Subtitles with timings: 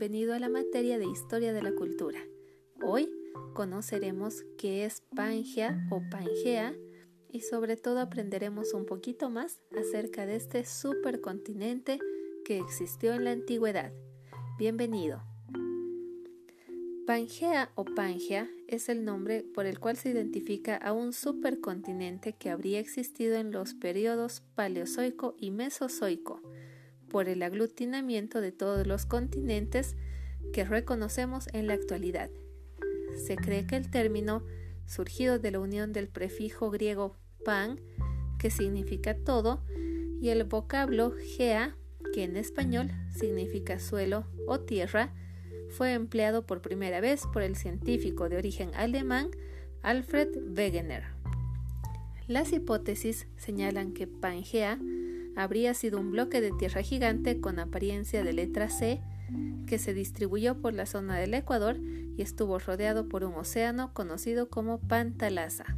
[0.00, 2.20] bienvenido a la materia de Historia de la Cultura.
[2.82, 3.12] Hoy
[3.52, 6.74] conoceremos qué es Pangea o Pangea
[7.28, 11.98] y sobre todo aprenderemos un poquito más acerca de este supercontinente
[12.46, 13.92] que existió en la antigüedad.
[14.58, 15.22] Bienvenido.
[17.06, 22.48] Pangea o Pangea es el nombre por el cual se identifica a un supercontinente que
[22.48, 26.40] habría existido en los periodos Paleozoico y Mesozoico,
[27.10, 29.96] por el aglutinamiento de todos los continentes
[30.54, 32.30] que reconocemos en la actualidad.
[33.26, 34.42] Se cree que el término,
[34.86, 37.78] surgido de la unión del prefijo griego pan,
[38.38, 39.62] que significa todo,
[40.20, 41.76] y el vocablo gea,
[42.14, 45.12] que en español significa suelo o tierra,
[45.68, 49.30] fue empleado por primera vez por el científico de origen alemán
[49.82, 51.04] Alfred Wegener.
[52.26, 54.78] Las hipótesis señalan que Pangea
[55.42, 59.00] habría sido un bloque de tierra gigante con apariencia de letra C
[59.66, 61.76] que se distribuyó por la zona del Ecuador
[62.16, 65.76] y estuvo rodeado por un océano conocido como Pantalasa.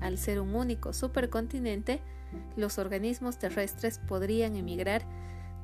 [0.00, 2.00] Al ser un único supercontinente,
[2.56, 5.02] los organismos terrestres podrían emigrar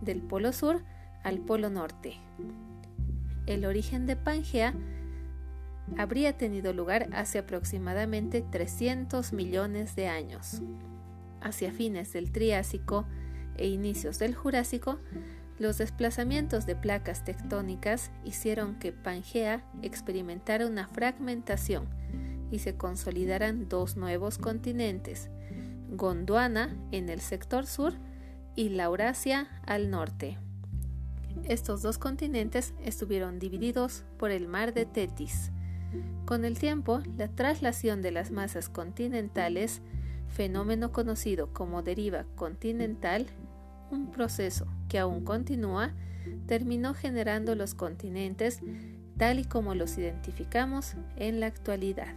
[0.00, 0.82] del polo sur
[1.22, 2.18] al polo norte
[3.48, 4.74] el origen de Pangea
[5.96, 10.60] habría tenido lugar hace aproximadamente 300 millones de años.
[11.40, 13.06] Hacia fines del Triásico
[13.58, 14.98] e inicios del Jurásico,
[15.58, 21.88] los desplazamientos de placas tectónicas hicieron que Pangea experimentara una fragmentación
[22.50, 25.30] y se consolidaran dos nuevos continentes,
[25.90, 27.94] Gondwana en el sector sur
[28.54, 30.38] y Laurasia al norte.
[31.44, 35.50] Estos dos continentes estuvieron divididos por el mar de Tetis.
[36.26, 39.80] Con el tiempo, la traslación de las masas continentales,
[40.28, 43.26] fenómeno conocido como deriva continental,
[43.90, 45.92] un proceso que aún continúa,
[46.46, 48.60] terminó generando los continentes
[49.16, 52.14] tal y como los identificamos en la actualidad.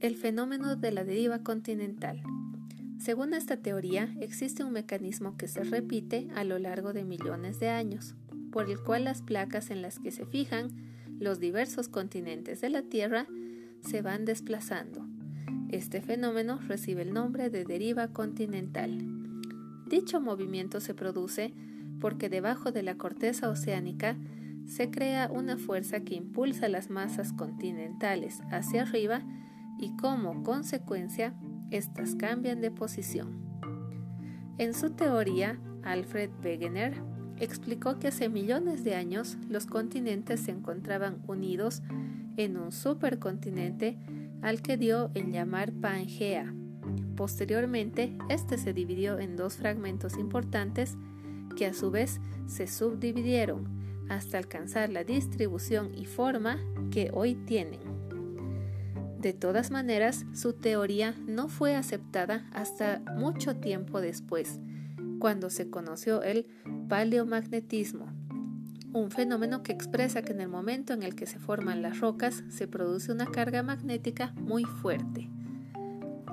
[0.00, 2.22] El fenómeno de la deriva continental.
[3.04, 7.68] Según esta teoría, existe un mecanismo que se repite a lo largo de millones de
[7.68, 8.14] años,
[8.50, 10.70] por el cual las placas en las que se fijan
[11.18, 13.26] los diversos continentes de la Tierra
[13.82, 15.06] se van desplazando.
[15.68, 18.96] Este fenómeno recibe el nombre de deriva continental.
[19.86, 21.52] Dicho movimiento se produce
[22.00, 24.16] porque debajo de la corteza oceánica
[24.64, 29.20] se crea una fuerza que impulsa las masas continentales hacia arriba
[29.78, 31.34] y como consecuencia
[31.76, 33.44] éstas cambian de posición.
[34.58, 36.94] En su teoría, Alfred Wegener
[37.38, 41.82] explicó que hace millones de años los continentes se encontraban unidos
[42.36, 43.98] en un supercontinente
[44.42, 46.54] al que dio el llamar Pangea.
[47.16, 50.96] Posteriormente, este se dividió en dos fragmentos importantes
[51.56, 53.68] que a su vez se subdividieron
[54.08, 56.58] hasta alcanzar la distribución y forma
[56.90, 57.93] que hoy tienen.
[59.24, 64.60] De todas maneras, su teoría no fue aceptada hasta mucho tiempo después,
[65.18, 66.46] cuando se conoció el
[66.90, 68.12] paleomagnetismo,
[68.92, 72.44] un fenómeno que expresa que en el momento en el que se forman las rocas
[72.50, 75.30] se produce una carga magnética muy fuerte.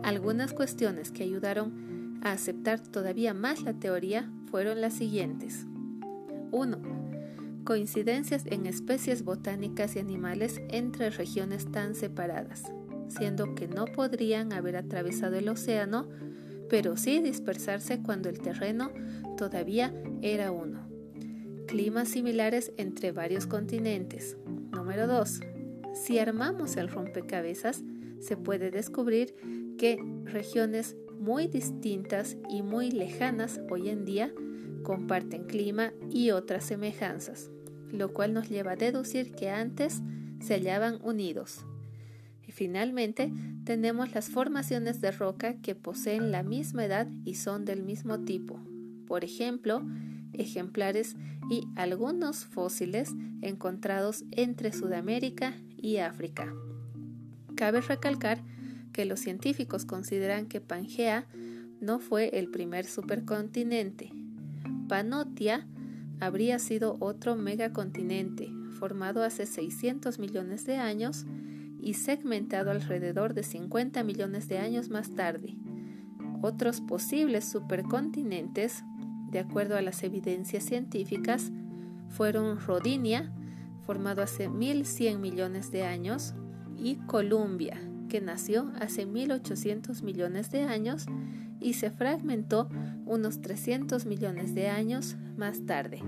[0.03, 5.66] Algunas cuestiones que ayudaron a aceptar todavía más la teoría fueron las siguientes.
[6.52, 6.78] 1.
[7.63, 12.73] Coincidencias en especies botánicas y animales entre regiones tan separadas
[13.12, 16.08] siendo que no podrían haber atravesado el océano,
[16.70, 18.92] pero sí dispersarse cuando el terreno
[19.38, 20.88] todavía era uno.
[21.68, 24.38] Climas similares entre varios continentes.
[24.72, 25.42] Número 2.
[25.94, 27.84] Si armamos el rompecabezas,
[28.20, 29.36] se puede descubrir
[29.78, 34.34] que regiones muy distintas y muy lejanas hoy en día
[34.84, 37.52] comparten clima y otras semejanzas,
[37.91, 40.02] lo cual nos lleva a deducir que antes
[40.40, 41.66] se hallaban unidos.
[42.52, 43.32] Finalmente
[43.64, 48.59] tenemos las formaciones de roca que poseen la misma edad y son del mismo tipo.
[49.08, 49.82] Por ejemplo,
[50.34, 51.16] ejemplares
[51.50, 53.12] y algunos fósiles
[53.42, 56.53] encontrados entre Sudamérica y África.
[57.56, 58.42] Cabe recalcar
[58.92, 61.28] que los científicos consideran que Pangea
[61.80, 64.12] no fue el primer supercontinente.
[64.90, 65.68] Panotia
[66.20, 71.26] habría sido otro megacontinente formado hace 600 millones de años
[71.82, 75.56] y segmentado alrededor de 50 millones de años más tarde.
[76.42, 78.84] Otros posibles supercontinentes,
[79.32, 81.52] de acuerdo a las evidencias científicas,
[82.10, 83.32] fueron Rodinia,
[83.86, 86.34] formado hace 1100 millones de años,
[86.78, 87.80] y Columbia,
[88.10, 91.06] que nació hace 1800 millones de años
[91.60, 92.70] y se fragmentó
[93.06, 96.02] unos 300 millones de años más tarde.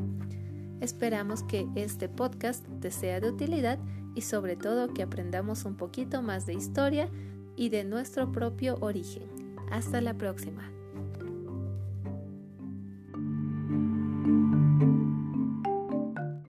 [0.84, 3.80] Esperamos que este podcast te sea de utilidad
[4.16, 7.08] y sobre todo que aprendamos un poquito más de historia
[7.56, 9.24] y de nuestro propio origen.
[9.72, 10.70] Hasta la próxima.